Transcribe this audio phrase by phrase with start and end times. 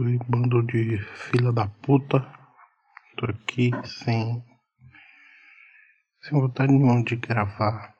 [0.00, 2.18] Oi, bando de filha da puta.
[3.16, 4.44] Tô aqui sem.
[6.20, 7.94] sem vontade nenhuma de gravar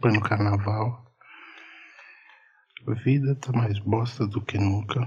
[0.00, 1.12] plano carnaval.
[2.88, 5.00] A vida tá mais bosta do que nunca.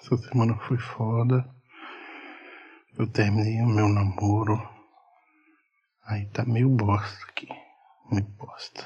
[0.00, 1.48] Essa semana foi foda.
[2.98, 4.68] Eu terminei o meu namoro.
[6.06, 7.46] Aí tá meio bosta aqui.
[8.10, 8.84] Meio bosta.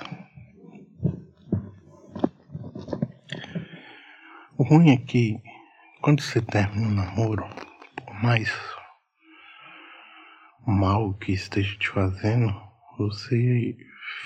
[4.61, 5.43] O ruim é que
[6.03, 7.49] quando você termina um namoro,
[7.97, 8.53] por mais
[10.67, 12.55] mal que esteja te fazendo,
[12.99, 13.75] você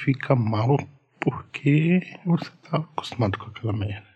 [0.02, 0.76] fica mal
[1.20, 4.08] porque você tá acostumado com aquela merda.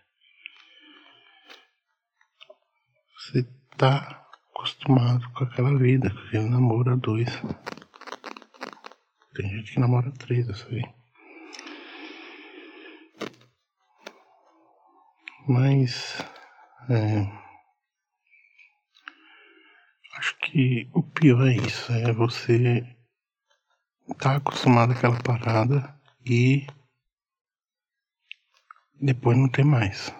[3.15, 3.43] Você
[3.77, 7.29] tá acostumado com aquela vida, com aquele namoro a dois.
[9.35, 10.98] Tem gente que namora três, eu sei.
[15.49, 16.15] Mas
[16.91, 17.25] é,
[20.15, 22.85] acho que o pior é isso, é você
[24.19, 26.67] tá acostumado àquela parada e
[29.01, 30.13] depois não tem mais.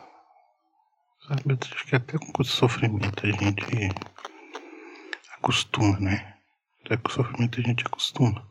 [1.27, 3.95] Sabe, acho que até com o sofrimento a gente
[5.37, 6.39] acostuma, né?
[6.83, 8.49] Até com o sofrimento a gente acostuma.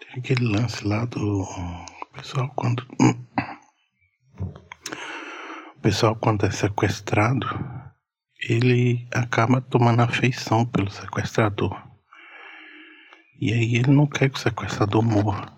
[0.00, 1.44] Tem aquele lance lá do
[2.14, 2.82] pessoal quando
[5.84, 7.46] pessoal, quando é sequestrado,
[8.48, 11.78] ele acaba tomando afeição pelo sequestrador.
[13.38, 15.52] E aí ele não quer que o sequestrador morra.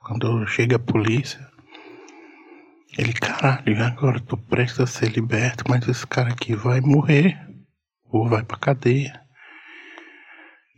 [0.00, 1.46] Quando chega a polícia,
[2.96, 7.38] ele, caralho, agora tô prestes a ser liberto, mas esse cara aqui vai morrer.
[8.04, 9.20] Ou vai pra cadeia.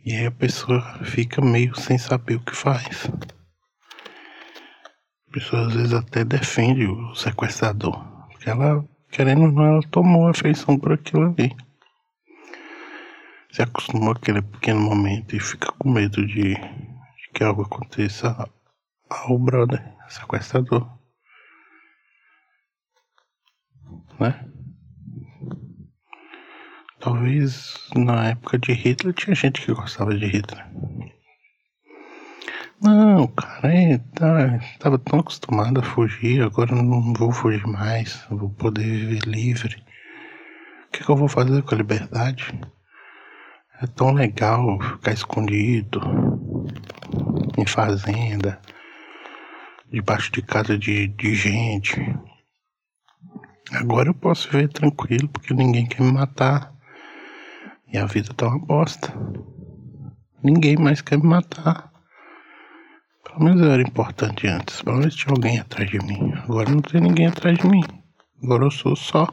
[0.03, 3.09] E aí a pessoa fica meio sem saber o que faz.
[5.29, 8.03] A pessoa às vezes até defende o sequestrador.
[8.29, 11.55] Porque ela, querendo ou não, ela tomou afeição por aquilo ali.
[13.51, 18.49] Se acostumou àquele pequeno momento e fica com medo de, de que algo aconteça
[19.07, 20.89] ao brother, sequestrador.
[24.19, 24.49] Né?
[26.99, 30.65] Talvez na época de Hitler tinha gente que gostava de Hitler.
[32.81, 38.49] Não, cara, é, tá, tava tão acostumado a fugir, agora não vou fugir mais, vou
[38.51, 39.83] poder viver livre.
[40.87, 42.57] O que, que eu vou fazer com a liberdade?
[43.81, 45.99] É tão legal ficar escondido
[47.57, 48.61] em fazenda,
[49.91, 51.99] debaixo de casa de, de gente.
[53.73, 56.73] Agora eu posso viver tranquilo porque ninguém quer me matar.
[57.91, 59.13] E a vida tá uma bosta.
[60.41, 61.88] Ninguém mais quer me matar.
[63.29, 64.81] Pelo menos eu era importante antes.
[64.81, 66.33] Pelo menos tinha alguém atrás de mim.
[66.43, 67.83] Agora não tem ninguém atrás de mim.
[68.43, 69.27] Agora eu sou só.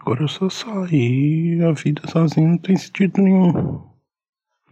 [0.00, 0.86] Agora eu sou só.
[0.86, 3.90] E a vida sozinho não tem sentido nenhum.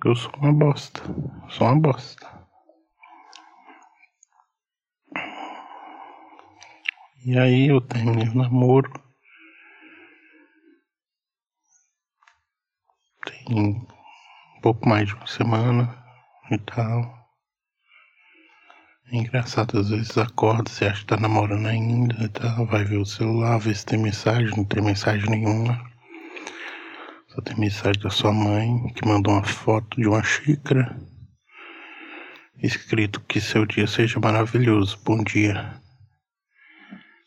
[0.05, 1.01] Eu sou uma bosta.
[1.49, 2.29] Sou uma bosta.
[7.25, 8.93] E aí eu terminei o namoro.
[13.25, 13.87] Tem um
[14.63, 15.97] pouco mais de uma semana
[16.51, 17.20] e tal.
[19.13, 22.63] É engraçado, às vezes acorda, você acha que tá namorando ainda, tá?
[22.63, 25.85] vai ver o celular, ver se tem mensagem, não tem mensagem nenhuma.
[27.27, 30.97] Só tem mensagem da sua mãe, que mandou uma foto de uma xícara,
[32.63, 35.75] escrito que seu dia seja maravilhoso, bom dia.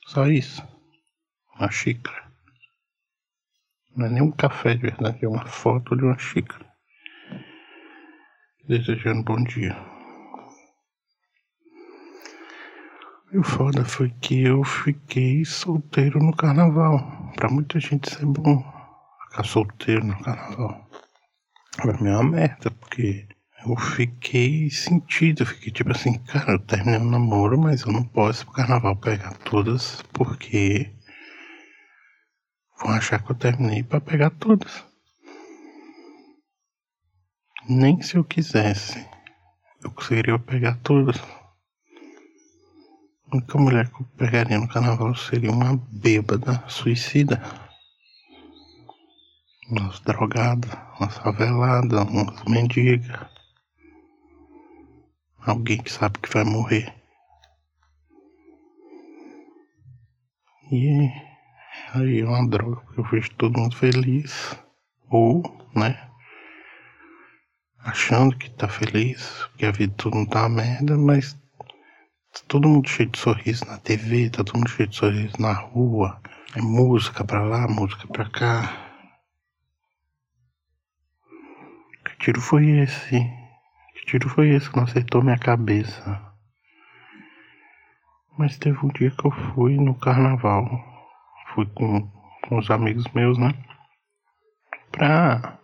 [0.07, 0.65] Só isso.
[1.59, 2.31] Uma xícara.
[3.93, 6.65] Não é nem um café de verdade, é uma foto de uma xícara.
[8.69, 9.92] Desejando bom dia.
[13.33, 16.99] E o foda foi que eu fiquei solteiro no carnaval.
[17.35, 18.63] Pra muita gente isso é bom.
[19.23, 20.87] Ficar solteiro no carnaval.
[21.77, 23.27] Pra mim é uma merda, porque
[23.65, 25.41] eu fiquei sentido.
[25.41, 28.95] Eu fiquei tipo assim, cara, eu terminei o namoro, mas eu não posso pro carnaval
[28.97, 30.93] pegar todas, porque
[32.79, 34.85] vão achar que eu terminei pra pegar todas.
[37.67, 39.03] Nem se eu quisesse,
[39.83, 41.19] eu conseguiria pegar todas.
[43.33, 47.41] A única mulher que eu pegaria no carnaval seria uma bêbada suicida.
[49.71, 50.69] Umas drogadas,
[50.99, 53.27] umas faveladas, umas mendigas.
[55.39, 56.93] Alguém que sabe que vai morrer.
[60.71, 61.09] E
[61.95, 64.55] aí é uma droga, porque eu vejo todo mundo feliz.
[65.09, 65.41] Ou,
[65.75, 66.07] né?
[67.79, 71.35] Achando que tá feliz, porque a vida todo mundo tá uma merda, mas
[72.41, 76.19] todo mundo cheio de sorriso na TV, tá todo mundo cheio de sorriso na rua.
[76.55, 78.73] É música pra lá, música pra cá.
[82.05, 83.19] Que tiro foi esse?
[83.95, 86.21] Que tiro foi esse que não acertou minha cabeça?
[88.37, 90.65] Mas teve um dia que eu fui no carnaval.
[91.53, 92.01] Fui com,
[92.47, 93.53] com os amigos meus, né?
[94.91, 95.59] Pra.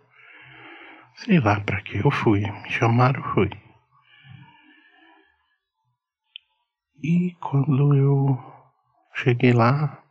[1.16, 2.40] Sei lá pra que eu fui.
[2.40, 3.50] Me chamaram, fui.
[7.02, 8.38] E quando eu
[9.14, 10.02] cheguei lá,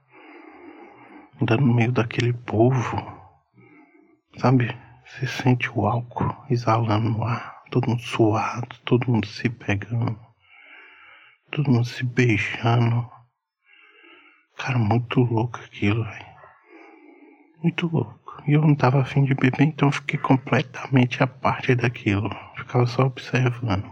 [1.39, 2.97] andando no meio daquele povo,
[4.39, 4.75] sabe?
[5.05, 10.19] Você sente o álcool exalando no ar, todo mundo suado, todo mundo se pegando,
[11.51, 13.07] todo mundo se beijando.
[14.57, 16.25] Cara, muito louco aquilo, velho.
[17.61, 18.41] Muito louco.
[18.47, 22.31] E eu não tava afim de beber, então eu fiquei completamente à parte daquilo.
[22.55, 23.87] Ficava só observando.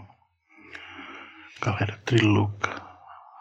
[1.61, 2.86] Galera trilouca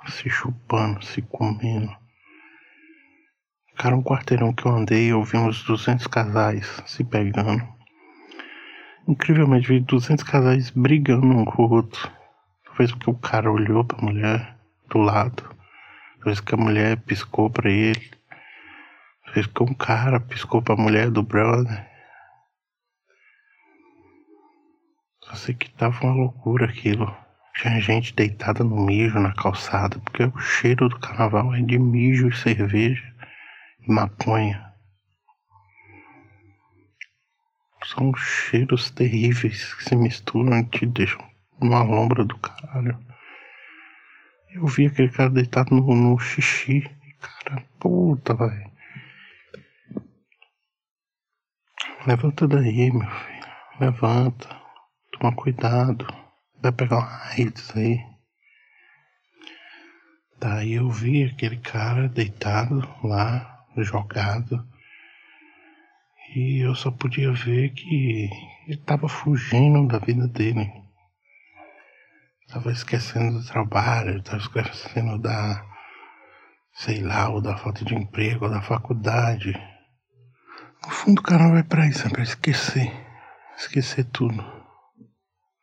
[0.08, 1.94] se chupando, se comendo.
[3.76, 7.62] Cara, um quarteirão que eu andei, eu vi uns 200 casais se pegando.
[9.06, 12.10] Incrivelmente, vi 200 casais brigando um com o outro.
[12.64, 14.56] Talvez porque o cara olhou pra mulher
[14.88, 15.42] do lado.
[16.16, 18.10] Talvez que a mulher piscou pra ele.
[19.24, 21.86] Talvez que um cara piscou pra mulher do brother.
[25.22, 27.25] Só sei que tava uma loucura aquilo.
[27.56, 32.28] Tinha gente deitada no mijo na calçada, porque o cheiro do carnaval é de mijo
[32.28, 33.02] e cerveja
[33.80, 34.74] e maconha.
[37.82, 41.24] São cheiros terríveis que se misturam e te deixam
[41.58, 42.98] numa lombra do caralho.
[44.50, 46.82] Eu vi aquele cara deitado no, no xixi.
[47.20, 48.70] Cara, puta, velho.
[52.06, 53.46] Levanta daí, meu filho.
[53.80, 54.60] Levanta.
[55.12, 56.25] Toma cuidado
[56.66, 58.00] vai pegar uma AIDS aí.
[60.38, 64.66] Daí eu vi aquele cara deitado lá, jogado.
[66.34, 68.28] E eu só podia ver que
[68.66, 70.70] ele tava fugindo da vida dele.
[72.48, 75.64] Tava esquecendo do trabalho, tava esquecendo da,
[76.74, 79.52] sei lá, ou da falta de emprego, ou da faculdade.
[80.84, 82.92] No fundo o cara vai pra isso, é pra esquecer.
[83.56, 84.44] Esquecer tudo.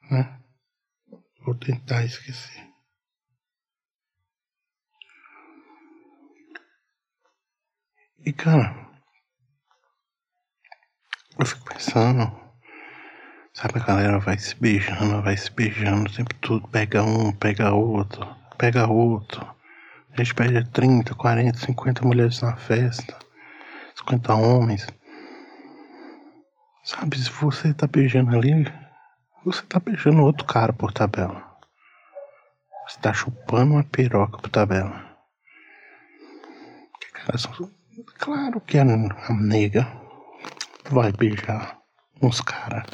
[0.09, 0.42] Né?
[1.45, 2.63] Vou tentar esquecer.
[8.25, 8.73] E cara,
[11.37, 12.31] eu fico pensando,
[13.53, 17.73] sabe, a galera vai se beijando, vai se beijando o tempo todo, pega um, pega
[17.73, 18.25] outro,
[18.57, 19.45] pega outro.
[20.13, 23.19] A gente perde 30, 40, 50 mulheres na festa,
[23.97, 24.87] 50 homens.
[26.85, 28.65] Sabe, se você tá beijando ali,
[29.45, 31.43] você tá beijando outro cara por tabela.
[32.87, 35.17] Você tá chupando uma piroca por tabela.
[38.19, 39.87] Claro que a, a nega
[40.89, 41.77] vai beijar
[42.21, 42.85] uns caras.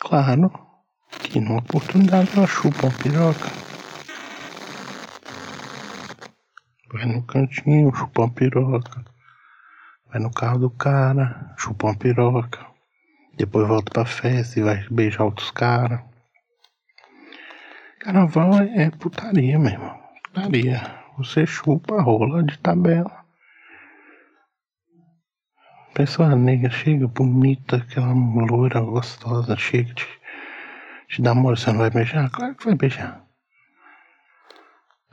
[0.00, 0.50] Claro
[1.08, 3.48] que numa oportunidade ela chupa uma piroca.
[6.92, 9.04] Vai no cantinho, chupa uma piroca.
[10.08, 12.77] Vai no carro do cara, chupa uma piroca.
[13.38, 16.00] Depois volta pra festa e vai beijar outros caras.
[18.00, 19.96] Carnaval é, é putaria mesmo.
[20.24, 20.80] Putaria.
[21.16, 23.24] Você chupa a rola de tabela.
[25.94, 30.06] Pessoa negra chega bonita, aquela loira gostosa, chega te,
[31.08, 32.28] te dá amor, você não vai beijar?
[32.30, 33.24] Claro que vai beijar.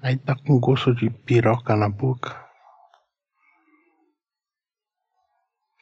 [0.01, 2.43] Aí tá com gosto de piroca na boca.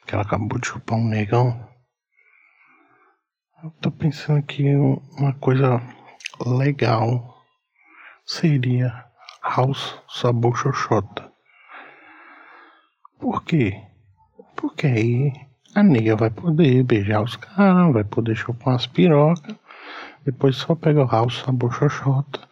[0.06, 1.73] Que ela acabou de chupar um negão.
[3.64, 5.80] Eu tô pensando que uma coisa
[6.44, 7.42] legal
[8.26, 9.06] seria
[9.42, 11.32] House Sabor Xoxota.
[13.18, 13.80] Por quê?
[14.54, 15.32] Porque aí
[15.74, 19.56] a nega vai poder beijar os caras, vai poder chupar umas pirocas,
[20.26, 22.46] depois só pega o House Sabor Xoxota,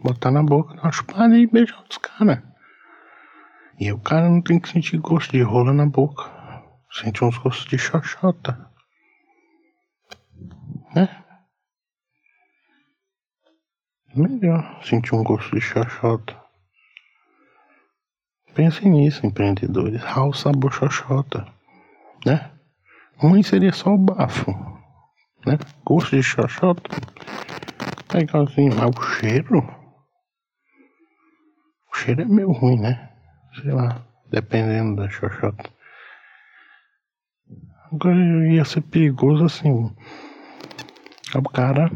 [0.00, 2.42] botar na boca, dar uma chupada e beijar os caras.
[3.78, 6.28] E aí o cara não tem que sentir gosto de rola na boca.
[6.90, 8.66] Sente uns gostos de xoxota
[10.96, 11.24] né?
[14.14, 16.34] Melhor sentir um gosto de xoxota.
[18.54, 20.02] Pensem nisso, empreendedores.
[20.02, 21.46] Raul sabor xoxota,
[22.24, 22.50] né?
[23.18, 24.50] Ruim seria só o bafo,
[25.46, 25.58] né?
[25.84, 26.90] Gosto de xoxota.
[28.14, 29.58] Legalzinho, mas o cheiro...
[31.92, 33.14] O cheiro é meio ruim, né?
[33.60, 35.70] Sei lá, dependendo da xoxota.
[37.92, 38.16] Agora
[38.48, 39.94] ia ser perigoso assim
[41.34, 41.90] o cara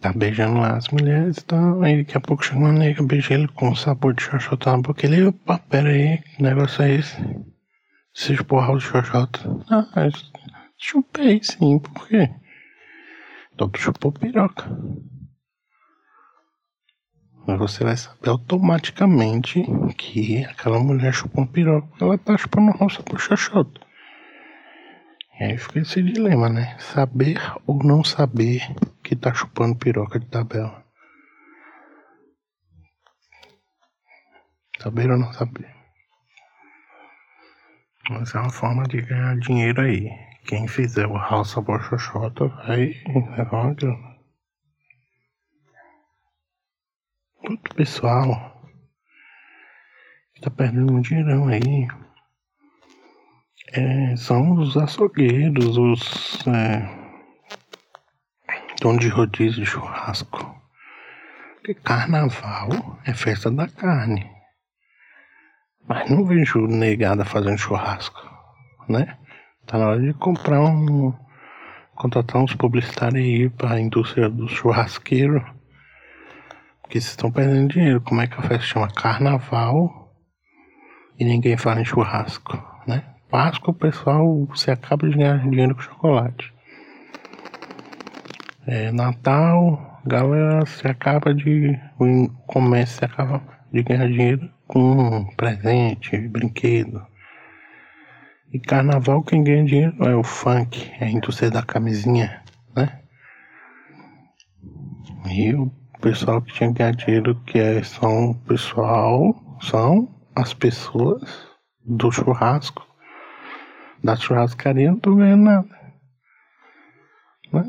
[0.00, 1.82] Tá beijando lá as mulheres e tal.
[1.82, 5.04] Aí daqui a pouco chega uma nega, beija ele com sabor de xoxota na boca.
[5.04, 7.16] Ele, opa, pera aí, que negócio é esse?
[8.14, 9.40] Você esporra de xoxota?
[9.70, 10.08] Ah,
[10.78, 12.30] chupei sim, por quê?
[13.52, 14.64] Então tu chupou piroca.
[17.46, 19.62] Mas você vai saber automaticamente
[19.96, 21.88] que aquela mulher chupou um piroca.
[22.00, 23.85] Ela tá chupando roça por xoxota.
[25.38, 26.78] Aí fica esse dilema, né?
[26.78, 28.62] Saber ou não saber
[29.02, 30.82] que tá chupando piroca de tabela.
[34.80, 35.74] Saber ou não saber.
[38.08, 40.10] Mas é uma forma de ganhar dinheiro aí.
[40.46, 42.94] Quem fizer o House Xoxota vai
[43.36, 44.16] levar uma grana.
[47.42, 48.56] Outro pessoal
[50.40, 51.88] tá perdendo um dinheirão aí
[53.72, 56.88] é, são os açougueiros, os é,
[58.80, 60.54] donos de rodízio de churrasco.
[61.56, 62.70] Porque carnaval
[63.04, 64.30] é festa da carne.
[65.88, 68.20] Mas não vejo negada fazendo churrasco,
[68.88, 69.18] né?
[69.66, 71.12] Tá na hora de comprar um.
[71.94, 75.40] contratar uns publicitários aí pra indústria do churrasqueiro.
[76.82, 78.00] Porque vocês estão perdendo dinheiro.
[78.00, 80.14] Como é que a festa chama carnaval
[81.18, 82.75] e ninguém fala em churrasco?
[83.30, 86.54] Páscoa, o pessoal você acaba de ganhar dinheiro com chocolate.
[88.66, 91.78] É, Natal, galera, você acaba de.
[91.98, 93.42] O comércio acaba
[93.72, 97.04] de ganhar dinheiro com presente, brinquedo.
[98.52, 102.42] E carnaval quem ganha dinheiro é o funk, é a indústria da camisinha,
[102.76, 103.00] né?
[105.28, 110.54] E o pessoal que tinha que ganhar dinheiro que é, são o pessoal, são as
[110.54, 111.48] pessoas
[111.84, 112.85] do churrasco,
[114.06, 115.76] da churrascaria, não tô ganhando nada.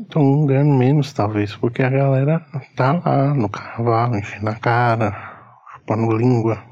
[0.00, 2.44] Estão ganhando menos talvez, porque a galera
[2.76, 5.12] tá lá no carnaval, enchendo a cara,
[5.72, 6.62] chupando língua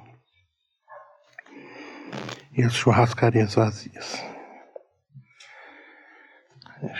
[2.52, 4.24] e as churrascarias vazias.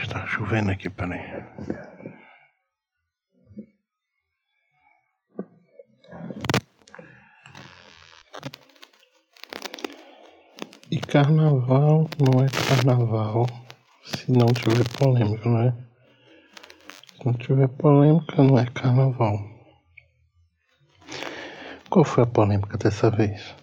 [0.03, 1.21] Está chovendo aqui, peraí.
[10.97, 13.47] E carnaval não é carnaval
[14.03, 15.75] se não tiver polêmica, não é?
[17.19, 19.39] Se não tiver polêmica, não é carnaval.
[21.91, 23.55] Qual foi a polêmica dessa vez?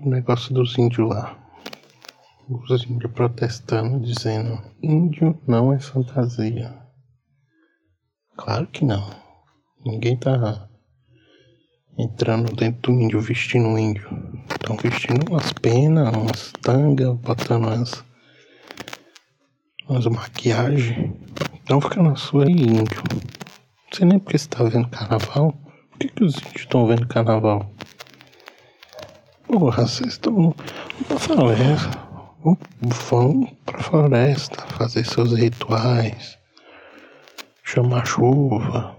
[0.00, 1.34] o negócio dos índios lá.
[2.46, 6.78] Os índios protestando, dizendo: índio não é fantasia.
[8.36, 9.08] Claro que não.
[9.82, 10.68] Ninguém tá
[11.98, 14.08] entrando dentro do índio vestindo um índio.
[14.50, 18.04] Estão vestindo umas penas, umas tangas, botando umas,
[19.88, 21.12] umas maquiagens.
[21.62, 23.02] Então fica na sua aí, índio.
[23.12, 25.52] Não sei nem porque você tá vendo carnaval.
[25.90, 27.70] Por que, que os índios estão vendo carnaval?
[29.46, 30.54] Porra, vocês estão
[31.10, 32.12] na floresta.
[33.10, 36.36] Vão pra floresta fazer seus rituais,
[37.62, 38.96] chamar chuva,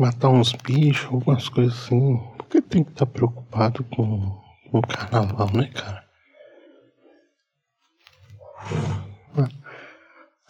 [0.00, 2.16] matar uns bichos, algumas coisas assim.
[2.36, 4.40] Por que tem que estar tá preocupado com,
[4.72, 6.02] o carnaval, né, cara?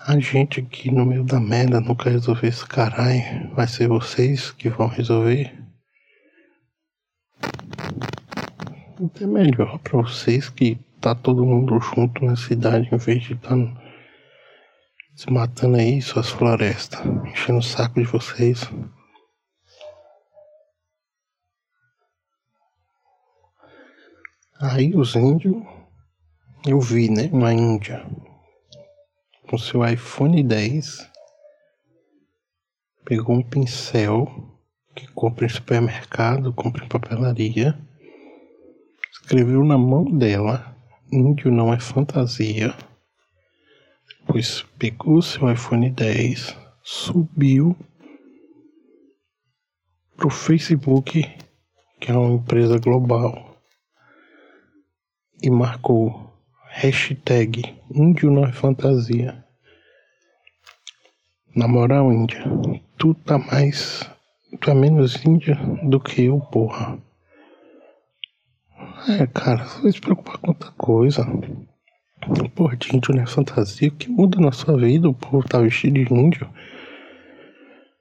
[0.04, 3.54] A gente aqui no meio da merda nunca resolveu esse caralho.
[3.54, 5.52] Vai ser vocês que vão resolver.
[9.20, 13.50] É melhor para vocês que tá todo mundo junto na cidade em vez de estar
[13.50, 13.82] tá
[15.14, 18.68] se matando aí suas florestas, enchendo o saco de vocês.
[24.62, 25.56] Aí os índios,
[26.64, 27.28] eu vi, né?
[27.32, 28.06] Uma índia
[29.50, 31.10] com seu iPhone 10
[33.04, 34.26] pegou um pincel
[34.94, 37.76] que compra em supermercado, compra em papelaria
[39.12, 40.76] escreveu na mão dela:
[41.10, 42.74] Índio não é fantasia.
[44.26, 47.76] Pois pegou seu iPhone 10, subiu
[50.16, 51.28] pro Facebook,
[52.00, 53.51] que é uma empresa global,
[55.42, 56.32] e marcou
[56.70, 59.44] hashtag Índio não é fantasia.
[61.54, 62.42] Na moral, Índia,
[62.96, 64.08] tu tá mais.
[64.60, 66.98] Tu é menos índia do que eu, porra.
[69.08, 71.26] É, cara, você vai se preocupar com outra coisa.
[72.54, 73.88] Porra, de índio não é fantasia.
[73.88, 75.08] O que muda na sua vida?
[75.08, 76.48] O povo tá vestido de índio.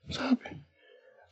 [0.10, 0.62] Sabe?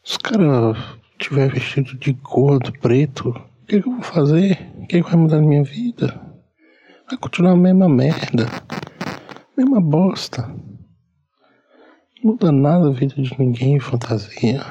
[0.03, 0.77] Se os caras
[1.17, 3.33] tiver vestido de gordo, preto,
[3.69, 4.57] que, que, eu vou fazer?
[4.77, 6.19] O que, vai mudar na minha vida?
[7.07, 8.47] Vai continuar a mesma merda.
[9.55, 10.51] Mesma bosta.
[12.23, 14.65] muda nada a vida de ninguém, fantasia.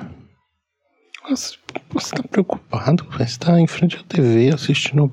[1.31, 1.57] Você,
[1.91, 5.13] você tá preocupado, você tá em frente à TV assistindo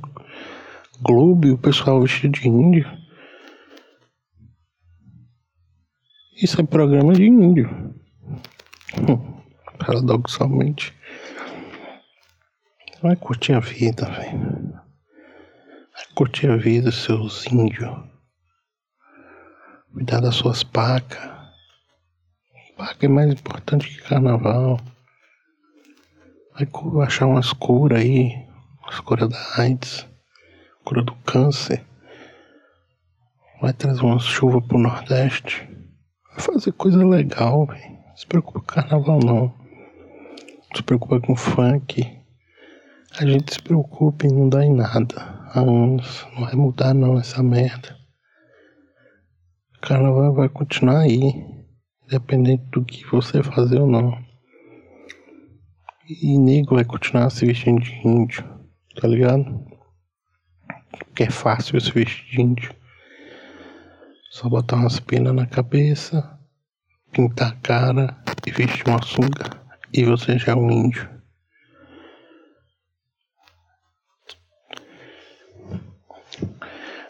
[1.00, 2.89] Globo e o pessoal vestido de índio.
[6.42, 7.94] Isso é programa de índio.
[9.77, 10.92] Paradoxalmente.
[13.06, 14.74] Vai curtir a vida, velho.
[15.94, 17.96] Vai curtir a vida, seus índios.
[19.94, 21.20] Cuidar das suas pacas.
[22.76, 24.80] Paca é mais importante que carnaval.
[26.56, 28.32] Vai achar umas curas aí.
[28.88, 30.08] As curas da AIDS.
[30.84, 31.86] Cura do câncer.
[33.62, 35.70] Vai trazer umas chuvas pro Nordeste.
[36.32, 38.00] Vai fazer coisa legal, velho.
[38.08, 39.54] Não se preocupa com carnaval não.
[39.54, 42.15] Não se preocupa com funk.
[43.18, 45.16] A gente se preocupa em não dar em nada
[45.54, 46.28] há anos.
[46.34, 47.98] Não vai mudar não essa merda.
[49.78, 51.32] O carnaval vai continuar aí,
[52.04, 54.22] independente do que você fazer ou não.
[56.10, 58.44] E nego vai continuar se vestindo de índio,
[59.00, 59.66] tá ligado?
[60.92, 62.76] Porque é fácil se vestir de índio.
[64.30, 66.38] Só botar umas penas na cabeça,
[67.14, 69.52] pintar a cara e vestir uma sunga.
[69.94, 71.15] E você já é um índio.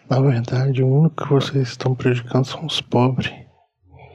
[0.09, 3.33] Na verdade, o único que vocês estão prejudicando são os pobres.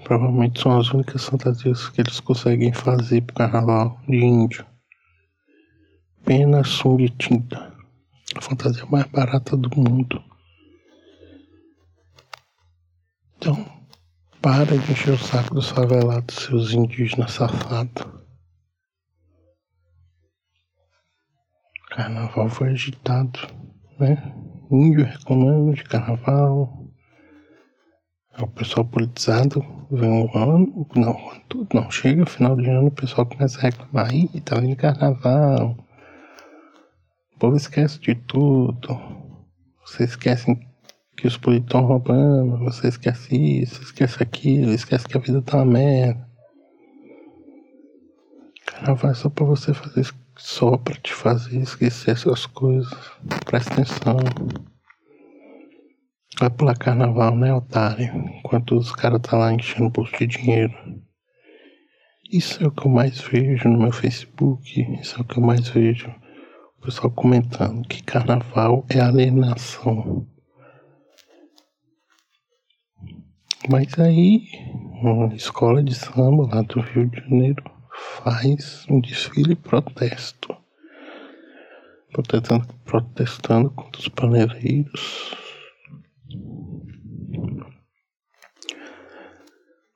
[0.04, 4.64] Provavelmente são as únicas fantasias que eles conseguem fazer pro carnaval de índio.
[6.24, 7.74] Pena, sunga e tinta.
[8.36, 10.22] A fantasia mais barata do mundo.
[13.36, 13.66] Então,
[14.40, 18.06] para de encher o saco dos favelados, seus indígenas safados.
[21.90, 23.40] Carnaval foi agitado,
[23.98, 24.49] né?
[24.76, 26.86] Índio reclamando de carnaval.
[28.36, 31.16] É o pessoal politizado vem um ano, não,
[31.48, 31.90] tudo não.
[31.90, 34.14] Chega final de ano, o pessoal começa a reclamar.
[34.14, 35.76] Ih, tá vindo carnaval.
[37.34, 39.00] O povo esquece de tudo.
[39.84, 40.60] Vocês esquecem
[41.16, 45.58] que os políticos estão roubando, você esquece isso, esquece aquilo, esquece que a vida tá
[45.58, 46.28] uma merda.
[48.66, 50.00] Carnaval é só pra você fazer
[50.40, 52.90] só pra te fazer esquecer essas coisas.
[53.44, 54.16] Presta atenção.
[56.38, 58.06] Vai pular carnaval, né, otário?
[58.38, 60.74] Enquanto os caras tá lá enchendo o bolso de dinheiro.
[62.32, 64.80] Isso é o que eu mais vejo no meu Facebook.
[65.00, 66.08] Isso é o que eu mais vejo.
[66.78, 70.26] O pessoal comentando que carnaval é alienação.
[73.68, 74.42] Mas aí,
[75.02, 80.56] uma escola de samba lá do Rio de Janeiro faz um desfile protesto.
[82.12, 85.36] Protestando, protestando contra os paneleiros.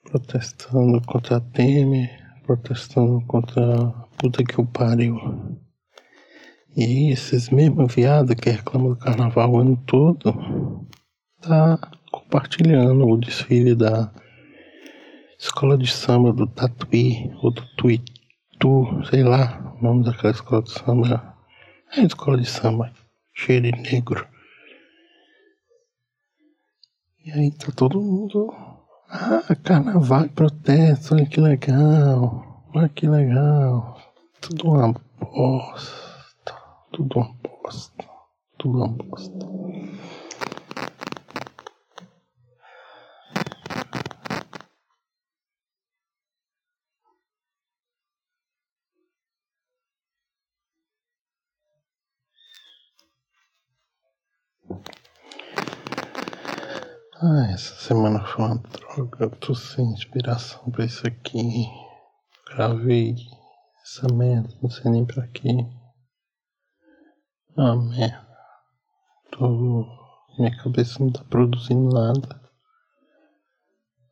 [0.04, 2.10] Protestando contra a Temer,
[2.44, 5.18] protestando contra a puta que o pariu.
[6.76, 10.86] E esses mesmos viados que reclamam do carnaval o ano todo,
[11.40, 11.78] tá
[12.10, 14.12] compartilhando o desfile da
[15.44, 20.70] escola de samba do Tatuí, ou do Tuitu, sei lá, o nome daquela escola de
[20.70, 21.36] samba.
[21.94, 22.90] É escola de samba,
[23.34, 24.26] cheia de negro.
[27.26, 28.54] E aí tá todo mundo.
[29.10, 32.64] Ah, carnaval e protesto, olha que legal.
[32.74, 34.00] Olha que legal.
[34.40, 36.54] Tudo uma bosta.
[36.90, 38.04] Tudo uma bosta.
[38.58, 39.46] Tudo uma bosta.
[57.26, 59.24] Ah, essa semana foi uma droga.
[59.24, 61.66] Eu tô sem inspiração pra isso aqui.
[62.50, 63.16] Gravei
[63.82, 65.66] essa merda, não sei nem pra quê.
[67.56, 68.28] Ah, merda.
[69.30, 69.86] Tô.
[70.38, 72.42] Minha cabeça não tá produzindo nada.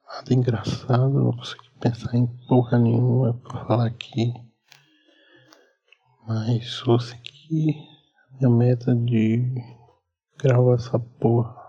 [0.09, 4.33] Nada engraçado, não consigo pensar em porra nenhuma pra falar aqui.
[6.27, 7.77] Mas vou seguir
[8.31, 9.55] minha meta de
[10.39, 11.62] gravar essa porra